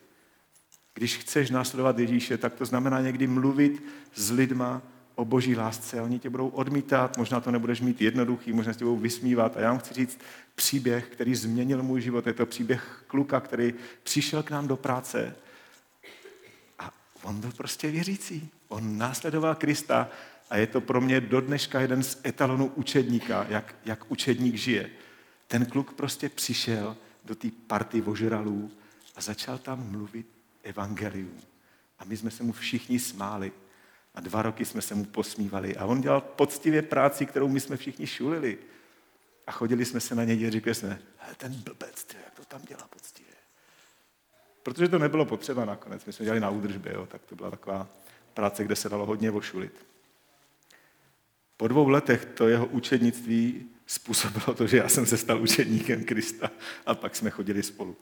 [0.93, 3.84] Když chceš následovat Ježíše, tak to znamená někdy mluvit
[4.15, 4.82] s lidma
[5.15, 6.01] o boží lásce.
[6.01, 9.58] Oni tě budou odmítat, možná to nebudeš mít jednoduchý, možná tě budou vysmívat.
[9.58, 10.19] A já vám chci říct
[10.56, 12.28] příběh, který změnil můj život.
[12.28, 13.73] Je to příběh kluka, který
[14.04, 15.36] přišel k nám do práce
[17.25, 18.49] on byl prostě věřící.
[18.67, 20.09] On následoval Krista
[20.49, 24.89] a je to pro mě do dneška jeden z etalonů učedníka, jak, jak učedník žije.
[25.47, 28.71] Ten kluk prostě přišel do té party ožralů
[29.15, 30.27] a začal tam mluvit
[30.63, 31.41] evangelium.
[31.99, 33.51] A my jsme se mu všichni smáli.
[34.15, 35.77] A dva roky jsme se mu posmívali.
[35.77, 38.57] A on dělal poctivě práci, kterou my jsme všichni šulili.
[39.47, 41.01] A chodili jsme se na něj a říkali jsme,
[41.38, 43.24] ten blbec, ty, jak to tam dělá poctivě.
[44.65, 46.06] Protože to nebylo potřeba nakonec.
[46.06, 47.88] My jsme dělali na údržbě, jo, tak to byla taková
[48.34, 49.86] práce, kde se dalo hodně ošulit.
[51.58, 56.51] Po dvou letech to jeho učednictví způsobilo to, že já jsem se stal učedníkem Krista
[56.86, 57.97] a pak jsme chodili spolu.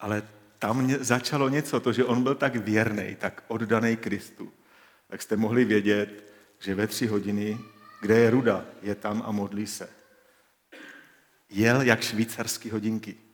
[0.00, 0.22] Ale
[0.58, 4.52] tam začalo něco, to, že on byl tak věrný, tak oddaný Kristu.
[5.08, 7.58] Tak jste mohli vědět, že ve tři hodiny,
[8.00, 9.90] kde je ruda, je tam a modlí se.
[11.50, 13.27] Jel jak švýcarský hodinky.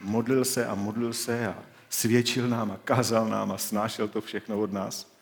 [0.00, 4.60] Modlil se a modlil se a svědčil nám a kázal nám a snášel to všechno
[4.60, 5.16] od nás.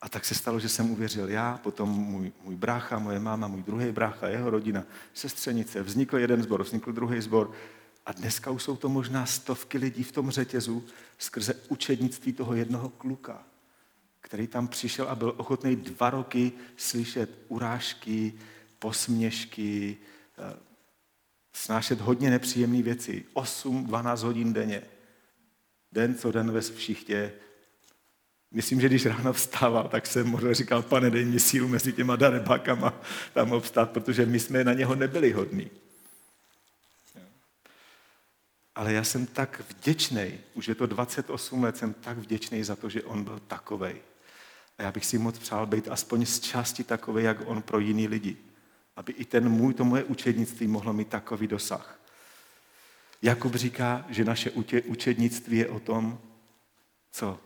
[0.00, 3.62] A tak se stalo, že jsem uvěřil já, potom můj, můj brácha, moje máma, můj
[3.62, 4.84] druhý brácha, jeho rodina,
[5.14, 5.82] sestřenice.
[5.82, 7.52] Vznikl jeden zbor, vznikl druhý zbor.
[8.06, 10.84] A dneska už jsou to možná stovky lidí v tom řetězu
[11.18, 13.42] skrze učednictví toho jednoho kluka,
[14.20, 18.32] který tam přišel a byl ochotný dva roky slyšet urážky,
[18.78, 19.96] posměšky,
[20.38, 20.69] eh,
[21.52, 23.24] snášet hodně nepříjemné věci.
[23.34, 24.82] 8-12 hodin denně
[25.92, 27.32] den co den ve všichtě.
[28.50, 32.16] Myslím, že když ráno vstával, tak jsem možná říkal, pane, dej mi sílu mezi těma
[32.16, 33.00] darebákama
[33.34, 35.70] tam obstát, protože my jsme na něho nebyli hodní.
[38.74, 42.88] Ale já jsem tak vděčný, už je to 28 let, jsem tak vděčný za to,
[42.88, 43.96] že on byl takovej.
[44.78, 48.08] A já bych si moc přál být aspoň z části takový, jak on pro jiný
[48.08, 48.36] lidi.
[49.00, 52.00] Aby i ten můj, to moje učednictví mohlo mít takový dosah.
[53.22, 54.50] Jakub říká, že naše
[54.86, 56.18] učednictví je o tom,
[57.12, 57.38] co?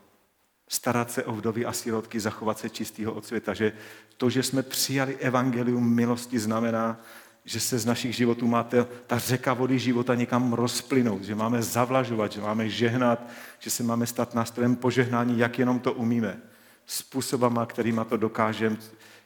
[0.69, 3.55] Starat se o vdovy a sirotky, zachovat se čistého od světa.
[3.55, 3.73] Že
[4.17, 7.01] to, že jsme přijali evangelium milosti, znamená,
[7.45, 12.33] že se z našich životů máte ta řeka vody života někam rozplynout, že máme zavlažovat,
[12.33, 16.41] že máme žehnat, že se máme stát nástrojem požehnání, jak jenom to umíme.
[16.87, 18.77] Způsobama, kterýma to dokážeme,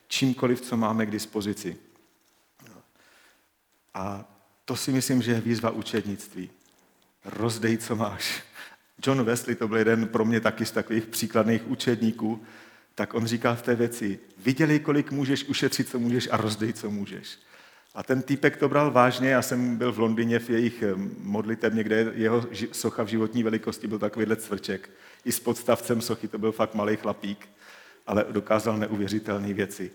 [0.09, 1.88] čímkoliv, co máme k dispozici.
[3.99, 4.25] A
[4.65, 6.51] to si myslím, že je výzva učednictví.
[7.25, 8.43] Rozdej, co máš.
[9.07, 12.43] John Wesley, to byl jeden pro mě taky z takových příkladných učedníků,
[12.95, 16.91] tak on říkal v té věci, viděli, kolik můžeš ušetřit, co můžeš a rozdej, co
[16.91, 17.39] můžeš.
[17.95, 21.85] A ten týpek to bral vážně, já jsem byl v Londýně v jejich eh, modlitebně,
[21.85, 24.91] kde jeho socha v životní velikosti byl takovýhle cvrček.
[25.25, 27.49] I s podstavcem sochy to byl fakt malý chlapík,
[28.07, 29.91] ale dokázal neuvěřitelné věci.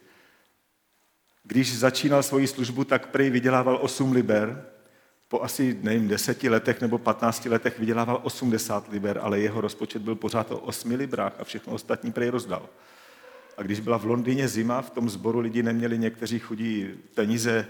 [1.43, 4.65] Když začínal svoji službu, tak prý vydělával 8 liber.
[5.27, 10.15] Po asi, nevím, deseti letech nebo 15 letech vydělával 80 liber, ale jeho rozpočet byl
[10.15, 12.69] pořád o 8 librách a všechno ostatní prej rozdal.
[13.57, 17.67] A když byla v Londýně zima, v tom sboru lidi neměli někteří chudí peníze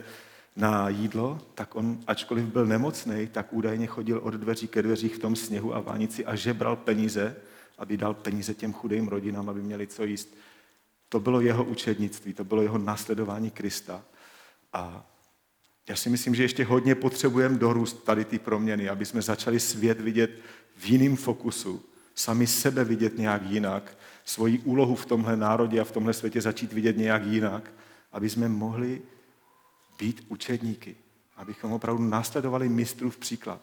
[0.56, 5.20] na jídlo, tak on, ačkoliv byl nemocný, tak údajně chodil od dveří ke dveřích v
[5.20, 7.36] tom sněhu a vánici a žebral peníze,
[7.78, 10.38] aby dal peníze těm chudým rodinám, aby měli co jíst.
[11.14, 14.02] To bylo jeho učednictví, to bylo jeho následování Krista.
[14.74, 15.06] A
[15.90, 20.02] já si myslím, že ještě hodně potřebujeme dorůst tady ty proměny, aby jsme začali svět
[20.02, 20.40] vidět
[20.76, 25.92] v jiném fokusu, sami sebe vidět nějak jinak, svoji úlohu v tomhle národě a v
[25.92, 27.72] tomhle světě začít vidět nějak jinak,
[28.12, 29.02] aby jsme mohli
[30.00, 30.96] být učedníky,
[31.36, 33.62] abychom opravdu následovali mistrův příklad.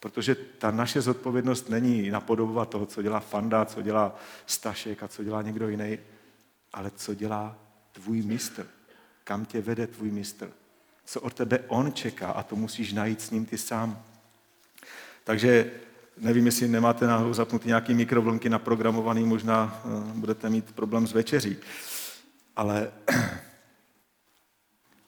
[0.00, 4.16] Protože ta naše zodpovědnost není napodobovat toho, co dělá Fanda, co dělá
[4.46, 5.98] Stašek a co dělá někdo jiný,
[6.72, 7.58] ale co dělá
[7.92, 8.66] tvůj mistr.
[9.24, 10.52] Kam tě vede tvůj mistr.
[11.04, 14.04] Co od tebe on čeká a to musíš najít s ním ty sám.
[15.24, 15.70] Takže
[16.18, 21.56] nevím, jestli nemáte náhodou zapnutý nějaký mikrovlnky naprogramovaný, možná eh, budete mít problém s večeří.
[22.56, 22.92] Ale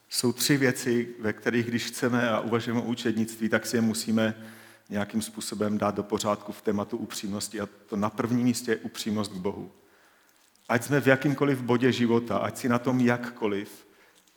[0.09, 4.47] jsou tři věci, ve kterých, když chceme a uvažujeme o učednictví, tak si je musíme
[4.91, 7.61] nějakým způsobem dát do pořádku v tématu upřímnosti.
[7.61, 9.73] A to na prvním místě je upřímnost k Bohu.
[10.69, 13.87] Ať jsme v jakýmkoliv bodě života, ať si na tom jakkoliv,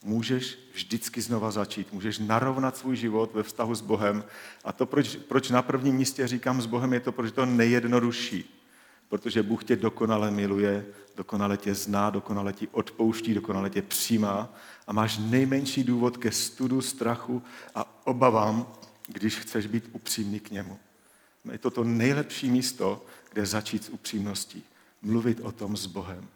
[0.04, 1.92] můžeš vždycky znova začít.
[1.92, 4.24] Můžeš narovnat svůj život ve vztahu s Bohem.
[4.64, 8.62] A to, proč, proč na prvním místě říkám s Bohem, je to, protože to nejjednodušší.
[9.08, 10.86] Protože Bůh tě dokonale miluje,
[11.16, 14.54] dokonale tě zná, dokonale ti odpouští, dokonale tě přijímá
[14.86, 17.42] a máš nejmenší důvod ke studu, strachu
[17.74, 18.66] a obavám,
[19.08, 20.78] když chceš být upřímný k němu.
[21.52, 24.64] Je to to nejlepší místo, kde začít s upřímností.
[25.06, 26.28] Mluvit o tom s Bohem.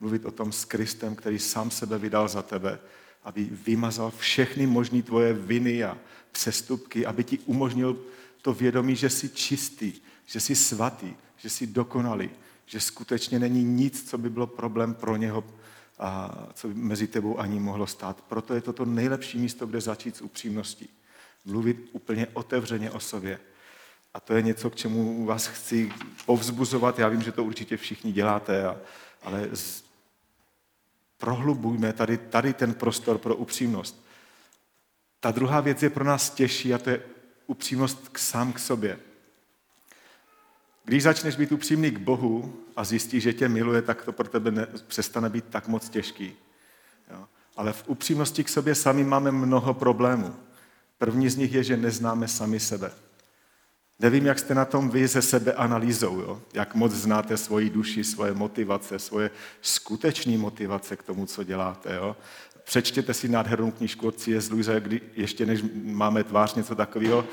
[0.00, 2.78] Mluvit o tom s Kristem, který sám sebe vydal za tebe,
[3.24, 5.98] aby vymazal všechny možné tvoje viny a
[6.32, 7.96] přestupky, aby ti umožnil
[8.42, 9.92] to vědomí, že jsi čistý,
[10.26, 12.30] že jsi svatý, že jsi dokonalý,
[12.66, 15.44] že skutečně není nic, co by bylo problém pro něho
[15.98, 18.24] a co by mezi tebou ani mohlo stát.
[18.28, 20.88] Proto je to to nejlepší místo, kde začít s upřímností.
[21.44, 23.40] Mluvit úplně otevřeně o sobě.
[24.14, 25.92] A to je něco, k čemu vás chci
[26.26, 26.98] povzbuzovat.
[26.98, 28.76] Já vím, že to určitě všichni děláte, a,
[29.22, 29.84] ale z,
[31.18, 34.04] prohlubujme tady, tady ten prostor pro upřímnost.
[35.20, 37.02] Ta druhá věc je pro nás těžší a to je
[37.46, 38.98] upřímnost k sám k sobě.
[40.84, 44.50] Když začneš být upřímný k Bohu a zjistíš, že tě miluje, tak to pro tebe
[44.50, 46.32] ne, přestane být tak moc těžký.
[47.10, 47.28] Jo?
[47.56, 50.36] Ale v upřímnosti k sobě sami máme mnoho problémů.
[50.98, 52.92] První z nich je, že neznáme sami sebe.
[54.00, 56.42] Nevím, jak jste na tom vy se sebe analýzou, jo?
[56.54, 59.30] jak moc znáte svoji duši, svoje motivace, svoje
[59.62, 61.94] skutečné motivace k tomu, co děláte.
[61.94, 62.16] Jo?
[62.64, 64.50] Přečtěte si nádhernou knížku od C.S.
[64.50, 67.24] Lewise, kdy ještě než máme tvář něco takového,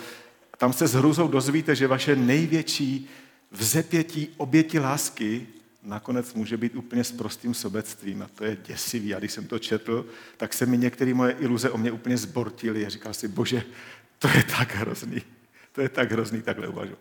[0.58, 3.10] tam se s hrůzou dozvíte, že vaše největší
[3.52, 5.47] vzepětí oběti lásky
[5.84, 9.15] nakonec může být úplně s prostým sobectvím a to je děsivý.
[9.15, 10.06] A když jsem to četl,
[10.38, 13.63] tak se mi některé moje iluze o mě úplně zbortily a říkal si, bože,
[14.19, 15.21] to je tak hrozný.
[15.71, 16.99] To je tak hrozný takhle uvažovat.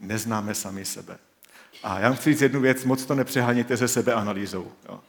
[0.00, 1.18] Neznáme sami sebe.
[1.82, 4.72] A já chci říct jednu věc, moc to nepřehánějte se sebeanalýzou.
[4.88, 5.00] Jo.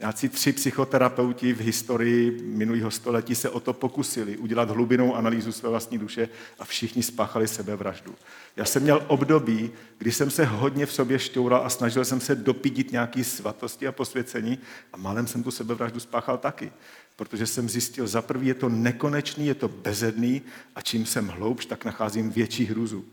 [0.00, 5.68] Nějací tři psychoterapeuti v historii minulého století se o to pokusili udělat hlubinou analýzu své
[5.68, 8.14] vlastní duše a všichni spáchali sebevraždu.
[8.56, 12.34] Já jsem měl období, kdy jsem se hodně v sobě šťoural a snažil jsem se
[12.34, 14.58] dopídit nějaký svatosti a posvěcení
[14.92, 16.72] a malem jsem tu sebevraždu spáchal taky.
[17.16, 20.42] Protože jsem zjistil, za prvý je to nekonečný, je to bezedný
[20.74, 23.04] a čím jsem hloubš, tak nacházím větší hruzu.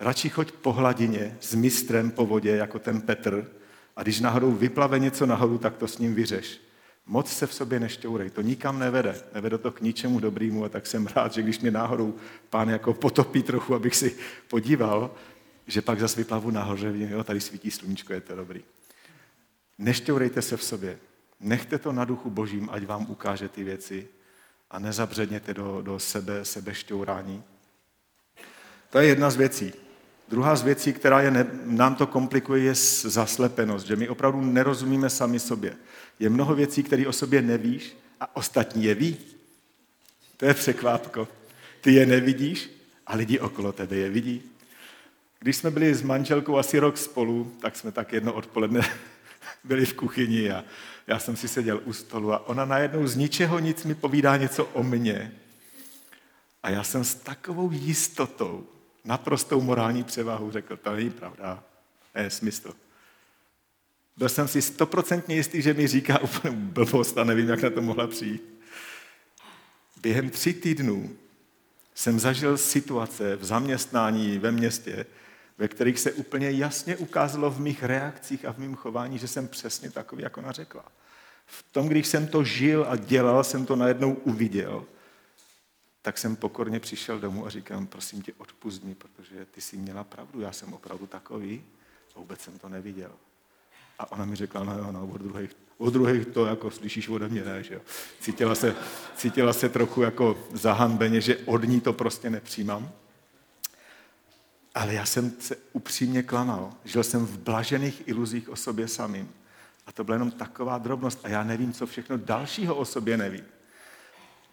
[0.00, 3.50] Radši choď po hladině s mistrem po vodě, jako ten Petr,
[3.96, 6.60] a když náhodou vyplave něco nahoru, tak to s ním vyřeš.
[7.06, 10.86] Moc se v sobě nešťourej, to nikam nevede, nevede to k ničemu dobrému a tak
[10.86, 12.14] jsem rád, že když mě náhodou
[12.50, 14.16] pán jako potopí trochu, abych si
[14.48, 15.14] podíval,
[15.66, 18.64] že pak zase vyplavu nahoře, jo, tady svítí sluníčko, je to dobrý.
[19.78, 20.98] Nešťourejte se v sobě,
[21.40, 24.08] nechte to na duchu božím, ať vám ukáže ty věci
[24.70, 27.42] a nezabředněte do, do sebe, sebešťourání.
[28.90, 29.72] To je jedna z věcí.
[30.28, 35.10] Druhá z věcí, která je ne, nám to komplikuje, je zaslepenost, že my opravdu nerozumíme
[35.10, 35.76] sami sobě.
[36.18, 39.16] Je mnoho věcí, které o sobě nevíš a ostatní je ví.
[40.36, 41.28] To je překvápko.
[41.80, 42.70] Ty je nevidíš
[43.06, 44.42] a lidi okolo tebe je vidí.
[45.38, 48.80] Když jsme byli s manželkou asi rok spolu, tak jsme tak jedno odpoledne
[49.64, 50.64] byli v kuchyni a
[51.06, 54.64] já jsem si seděl u stolu a ona najednou z ničeho nic mi povídá něco
[54.64, 55.32] o mně.
[56.62, 58.66] A já jsem s takovou jistotou
[59.04, 61.64] naprostou morální převahu řekl, to není pravda,
[62.12, 62.74] to je smysl.
[64.16, 67.82] Byl jsem si stoprocentně jistý, že mi říká úplně blbost a nevím, jak na to
[67.82, 68.42] mohla přijít.
[70.02, 71.16] Během tři týdnů
[71.94, 75.06] jsem zažil situace v zaměstnání ve městě,
[75.58, 79.48] ve kterých se úplně jasně ukázalo v mých reakcích a v mém chování, že jsem
[79.48, 80.84] přesně takový, jako ona řekla.
[81.46, 84.86] V tom, když jsem to žil a dělal, jsem to najednou uviděl
[86.06, 90.04] tak jsem pokorně přišel domů a říkám, prosím tě, odpust mi, protože ty jsi měla
[90.04, 91.64] pravdu, já jsem opravdu takový
[92.16, 93.10] a vůbec jsem to neviděl.
[93.98, 97.28] A ona mi řekla, no jo, no, od druhých, od druhých to jako slyšíš ode
[97.28, 97.80] mě, ne, že jo.
[98.20, 98.76] Cítila se,
[99.16, 102.90] cítila se trochu jako zahanbeně, že od ní to prostě nepřijímám.
[104.76, 106.72] Ale já jsem se upřímně klamal.
[106.84, 109.30] Žil jsem v blažených iluzích o sobě samým.
[109.86, 111.20] A to byla jenom taková drobnost.
[111.22, 113.44] A já nevím, co všechno dalšího o sobě nevím.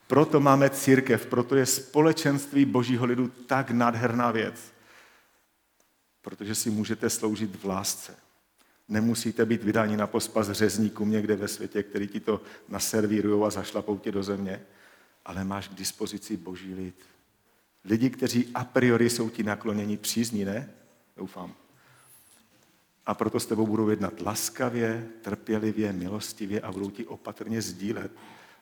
[0.07, 4.55] Proto máme církev, proto je společenství božího lidu tak nádherná věc.
[6.21, 8.15] Protože si můžete sloužit v lásce.
[8.88, 13.97] Nemusíte být vydáni na pospas řezníkům někde ve světě, který ti to naservírují a zašlapou
[13.97, 14.61] tě do země,
[15.26, 16.95] ale máš k dispozici boží lid.
[17.86, 20.69] Lidi, kteří a priori jsou ti nakloněni přízní, ne?
[21.17, 21.53] Doufám.
[23.05, 28.11] A proto s tebou budou jednat laskavě, trpělivě, milostivě a budou ti opatrně sdílet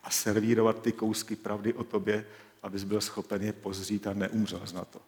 [0.04, 2.26] a servírovat ty kousky pravdy o tobě,
[2.64, 5.02] abys byl schopen je pozřít a neumřel na to.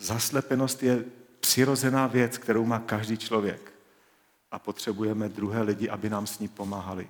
[0.00, 1.04] Zaslepenost je
[1.40, 3.72] přirozená věc, kterou má každý člověk.
[4.50, 7.08] A potřebujeme druhé lidi, aby nám s ní pomáhali,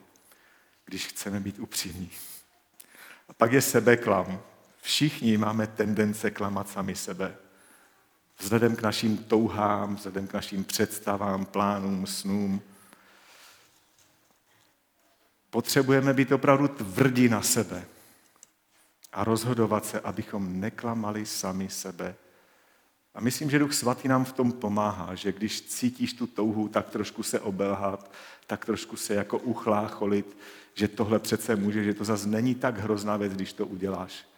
[0.85, 2.11] když chceme být upřímní.
[3.29, 4.41] A pak je sebeklam.
[4.81, 7.37] Všichni máme tendence klamat sami sebe.
[8.39, 12.63] Vzhledem k našim touhám, vzhledem k našim představám, plánům, snům.
[15.51, 17.85] Potřebujeme být opravdu tvrdí na sebe
[19.13, 22.15] a rozhodovat se, abychom neklamali sami sebe
[23.17, 26.91] a myslím, že Duch Svatý nám v tom pomáhá, že když cítíš tu touhu, tak
[26.91, 28.13] trošku se obelhat,
[28.47, 30.37] tak trošku se jako uchlácholit,
[30.75, 34.29] že tohle přece může, že to zase není tak hrozná věc, když to uděláš.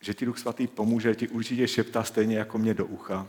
[0.00, 3.26] Že ti Duch Svatý pomůže, ti určitě šeptá stejně jako mě do ucha.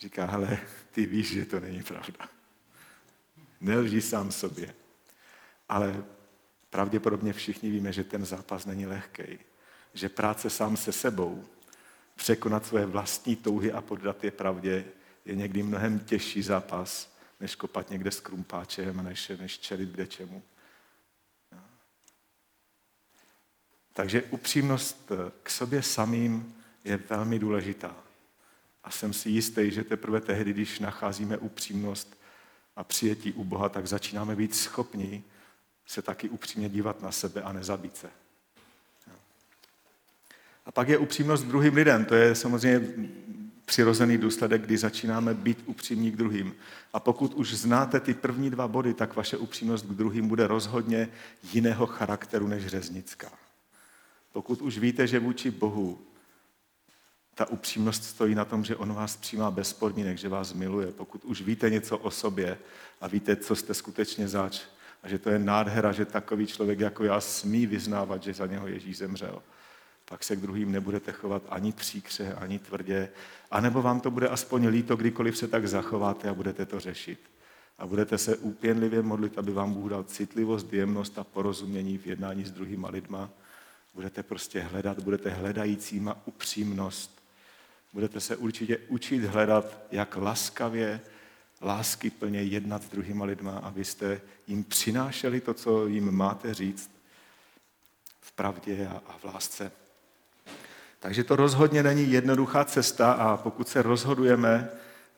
[0.00, 0.58] Říká, hele,
[0.90, 2.28] ty víš, že to není pravda.
[3.60, 4.74] Nelží sám sobě.
[5.68, 6.04] Ale
[6.70, 9.38] pravděpodobně všichni víme, že ten zápas není lehký.
[9.94, 11.44] Že práce sám se sebou
[12.16, 14.84] překonat svoje vlastní touhy a poddat je pravdě
[15.24, 20.42] je někdy mnohem těžší zápas, než kopat někde s krumpáčem, než, než čelit kde čemu.
[23.92, 25.12] Takže upřímnost
[25.42, 26.54] k sobě samým
[26.84, 27.96] je velmi důležitá.
[28.84, 32.20] A jsem si jistý, že teprve tehdy, když nacházíme upřímnost
[32.76, 35.24] a přijetí u Boha, tak začínáme být schopni
[35.86, 38.10] se taky upřímně dívat na sebe a nezabít se.
[40.66, 42.04] A pak je upřímnost k druhým lidem.
[42.04, 42.88] To je samozřejmě
[43.64, 46.54] přirozený důsledek, kdy začínáme být upřímní k druhým.
[46.92, 51.08] A pokud už znáte ty první dva body, tak vaše upřímnost k druhým bude rozhodně
[51.52, 53.30] jiného charakteru než řeznická.
[54.32, 55.98] Pokud už víte, že vůči Bohu
[57.34, 60.92] ta upřímnost stojí na tom, že on vás přijímá bez podmínek, že vás miluje.
[60.92, 62.58] Pokud už víte něco o sobě
[63.00, 64.60] a víte, co jste skutečně zač,
[65.02, 68.66] a že to je nádhera, že takový člověk jako já smí vyznávat, že za něho
[68.66, 69.42] Ježíš zemřel,
[70.08, 73.08] pak se k druhým nebudete chovat ani příkře, ani tvrdě,
[73.50, 77.20] anebo vám to bude aspoň líto, kdykoliv se tak zachováte a budete to řešit.
[77.78, 82.44] A budete se úpěnlivě modlit, aby vám Bůh dal citlivost, jemnost a porozumění v jednání
[82.44, 83.30] s druhýma lidma.
[83.94, 87.22] Budete prostě hledat, budete hledajícíma upřímnost.
[87.92, 91.00] Budete se určitě učit hledat, jak laskavě,
[91.62, 96.90] lásky plně jednat s druhýma lidma, abyste jim přinášeli to, co jim máte říct
[98.20, 99.72] v pravdě a v lásce.
[101.00, 104.68] Takže to rozhodně není jednoduchá cesta a pokud se rozhodujeme,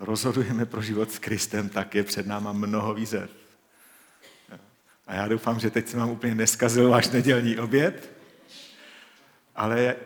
[0.00, 3.30] rozhodujeme pro život s Kristem, tak je před náma mnoho výzev.
[5.06, 8.12] A já doufám, že teď se vám úplně neskazil váš nedělní oběd,
[9.56, 9.96] ale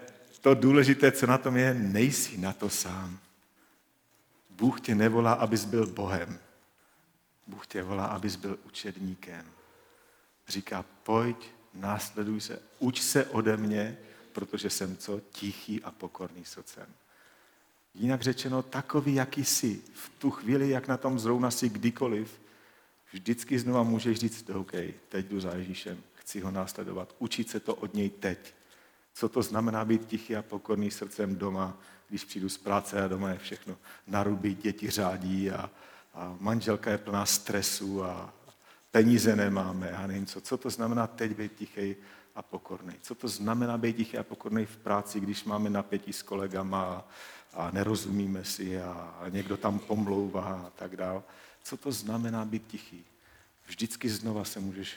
[0.40, 3.18] to důležité, co na tom je, nejsi na to sám.
[4.50, 6.38] Bůh tě nevolá, abys byl Bohem.
[7.46, 9.44] Bůh tě volá, abys byl učedníkem.
[10.48, 13.98] Říká, pojď, následuj se, uč se ode mě,
[14.32, 15.20] protože jsem co?
[15.20, 16.86] Tichý a pokorný srdcem.
[17.94, 22.40] Jinak řečeno, takový, jaký jsi, v tu chvíli, jak na tom zrovna si kdykoliv,
[23.12, 24.72] vždycky znova můžeš říct, OK,
[25.08, 28.54] teď jdu za Ježíšem, chci ho následovat, učit se to od něj teď.
[29.14, 31.78] Co to znamená být tichý a pokorný srdcem doma,
[32.08, 33.76] když přijdu z práce a doma je všechno
[34.06, 35.70] naruby, děti řádí a,
[36.14, 38.34] a manželka je plná stresu a
[38.90, 40.40] peníze nemáme a nevím co.
[40.40, 41.96] Co to znamená teď být tichý
[42.34, 42.94] a pokorný.
[43.02, 47.08] Co to znamená být tichý a pokorný v práci, když máme napětí s kolegama
[47.54, 51.24] a, nerozumíme si a, někdo tam pomlouvá a tak dál.
[51.62, 53.04] Co to znamená být tichý?
[53.66, 54.96] Vždycky znova se můžeš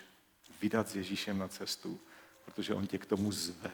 [0.62, 2.00] vydat s Ježíšem na cestu,
[2.46, 3.72] protože on tě k tomu zve.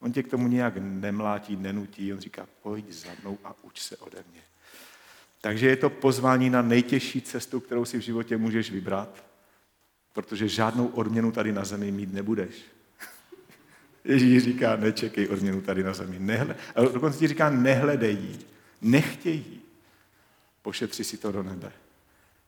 [0.00, 3.96] On tě k tomu nějak nemlátí, nenutí, on říká, pojď za mnou a uč se
[3.96, 4.42] ode mě.
[5.40, 9.24] Takže je to pozvání na nejtěžší cestu, kterou si v životě můžeš vybrat,
[10.12, 12.73] protože žádnou odměnu tady na zemi mít nebudeš.
[14.04, 16.18] Ježíš říká, nečekej odměnu tady na zemi.
[16.18, 18.38] Nehle, a dokonce ti říká, nehledej jí,
[18.80, 19.60] nechtějí.
[20.62, 21.72] Pošetři si to do nebe.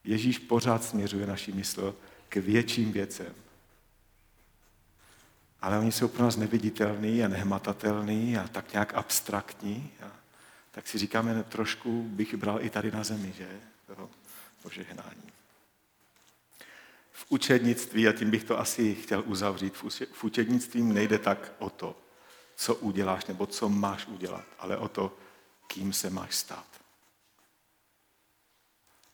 [0.05, 1.97] Ježíš pořád směřuje naši mysl
[2.29, 3.35] k větším věcem.
[5.61, 9.91] Ale oni jsou pro nás neviditelní a nehmatatelní a tak nějak abstraktní.
[10.03, 10.11] A
[10.71, 13.49] tak si říkáme, trošku bych bral i tady na zemi, že?
[14.63, 15.36] Požehnání.
[17.17, 19.75] V učednictví, a tím bych to asi chtěl uzavřít,
[20.13, 21.99] v učednictví nejde tak o to,
[22.57, 25.17] co uděláš nebo co máš udělat, ale o to,
[25.67, 26.67] kým se máš stát.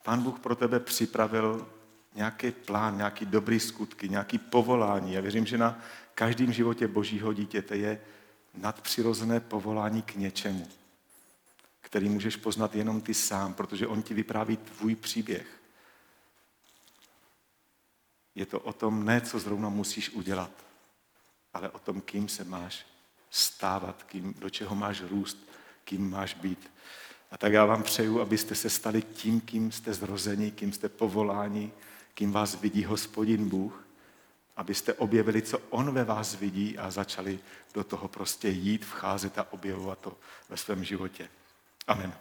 [0.04, 1.68] Pán Bůh pro tebe připravil
[2.14, 5.12] nějaký plán, nějaký dobrý skutky, nějaký povolání.
[5.12, 5.82] Já věřím, že na
[6.14, 8.00] každém životě božího dítěte je
[8.54, 10.68] nadpřirozené povolání k něčemu,
[11.80, 15.61] který můžeš poznat jenom ty sám, protože on ti vypráví tvůj příběh.
[18.34, 20.50] Je to o tom ne, co zrovna musíš udělat,
[21.54, 22.86] ale o tom, kým se máš
[23.30, 25.38] stávat, kým, do čeho máš růst,
[25.84, 26.70] kým máš být.
[27.30, 31.72] A tak já vám přeju, abyste se stali tím, kým jste zrozeni, kým jste povoláni,
[32.14, 33.84] kým vás vidí hospodin Bůh,
[34.56, 37.38] abyste objevili, co On ve vás vidí a začali
[37.74, 40.18] do toho prostě jít, vcházet a objevovat to
[40.48, 41.28] ve svém životě.
[41.86, 42.12] Amen.